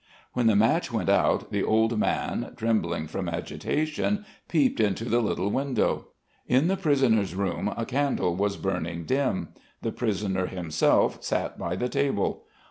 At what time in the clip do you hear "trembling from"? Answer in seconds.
2.57-3.29